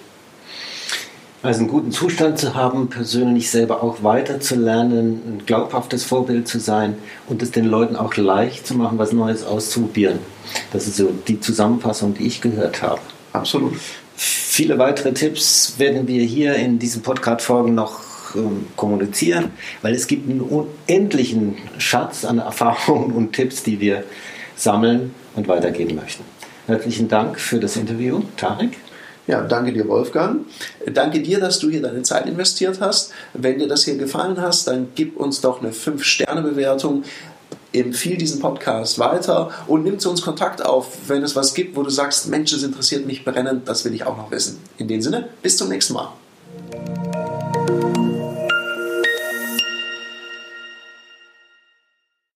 Also 1.41 1.61
einen 1.61 1.69
guten 1.69 1.93
Zustand 1.93 2.39
zu 2.39 2.55
haben, 2.55 2.89
persönlich 2.89 3.49
selber 3.51 3.83
auch 3.83 4.03
weiterzulernen, 4.03 5.23
ein 5.25 5.43
glaubhaftes 5.47 6.03
Vorbild 6.03 6.49
zu 6.49 6.59
sein 6.59 6.97
und 7.29 7.43
es 7.43 7.53
den 7.53 7.65
Leuten 7.65 7.95
auch 7.95 8.17
leicht 8.17 8.67
zu 8.67 8.75
machen, 8.75 8.99
was 8.99 9.13
Neues 9.13 9.45
auszuprobieren. 9.45 10.19
Das 10.73 10.89
ist 10.89 10.97
so 10.97 11.13
die 11.29 11.39
Zusammenfassung, 11.39 12.15
die 12.15 12.27
ich 12.27 12.41
gehört 12.41 12.83
habe. 12.83 13.01
Absolut. 13.33 13.75
Viele 14.59 14.77
weitere 14.77 15.13
Tipps 15.13 15.75
werden 15.79 16.09
wir 16.09 16.25
hier 16.25 16.57
in 16.57 16.81
diesen 16.81 17.01
Podcast-Folgen 17.03 17.77
noch 17.77 18.01
ähm, 18.35 18.67
kommunizieren, 18.75 19.53
weil 19.83 19.95
es 19.95 20.09
gibt 20.09 20.29
einen 20.29 20.41
unendlichen 20.41 21.59
Schatz 21.79 22.25
an 22.25 22.41
Erfahrungen 22.41 23.13
und 23.13 23.35
Tipps, 23.35 23.63
die 23.63 23.79
wir 23.79 24.03
sammeln 24.57 25.15
und 25.37 25.47
weitergeben 25.47 25.95
möchten. 25.95 26.25
Herzlichen 26.67 27.07
Dank 27.07 27.39
für 27.39 27.61
das 27.61 27.77
Interview, 27.77 28.23
Tarek. 28.37 28.77
Ja, 29.29 29.43
danke 29.43 29.73
dir, 29.73 29.87
Wolfgang. 29.87 30.47
Danke 30.93 31.21
dir, 31.21 31.39
dass 31.39 31.61
du 31.61 31.71
hier 31.71 31.81
deine 31.83 32.03
Zeit 32.03 32.27
investiert 32.27 32.81
hast. 32.81 33.13
Wenn 33.35 33.61
dir 33.61 33.69
das 33.69 33.85
hier 33.85 33.97
gefallen 33.97 34.41
hat, 34.41 34.67
dann 34.67 34.89
gib 34.97 35.19
uns 35.19 35.41
doch 35.41 35.63
eine 35.63 35.71
5-Sterne-Bewertung. 35.71 37.05
Empfiehl 37.73 38.17
diesen 38.17 38.41
Podcast 38.41 38.99
weiter 38.99 39.51
und 39.67 39.85
nimm 39.85 39.99
zu 39.99 40.11
uns 40.11 40.23
Kontakt 40.23 40.65
auf, 40.65 40.87
wenn 41.09 41.23
es 41.23 41.37
was 41.37 41.55
gibt, 41.55 41.77
wo 41.77 41.83
du 41.83 41.91
sagst, 41.91 42.29
Mensch, 42.29 42.53
das 42.53 42.63
interessiert 42.63 43.07
mich 43.07 43.25
brennend, 43.25 43.69
das 43.69 43.85
will 43.85 43.95
ich 43.95 44.05
auch 44.05 44.17
noch 44.17 44.31
wissen. 44.31 44.59
In 44.79 44.89
dem 44.89 45.03
Sinne, 45.03 45.29
bis 45.43 45.57
zum 45.57 45.69
nächsten 45.69 45.95
Mal. 45.95 46.13